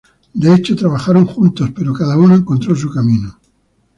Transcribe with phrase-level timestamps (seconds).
[0.33, 3.37] De hecho, trabajaron juntos, pero cada uno encontró su camino.